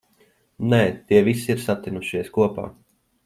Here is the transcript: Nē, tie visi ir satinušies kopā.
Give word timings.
Nē, 0.73 0.79
tie 1.11 1.19
visi 1.27 1.53
ir 1.57 1.61
satinušies 1.67 2.35
kopā. 2.39 2.69